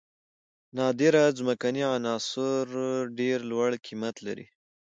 [0.77, 2.65] نادره ځمکنۍ عناصر
[3.19, 4.45] ډیر لوړ قیمت لري.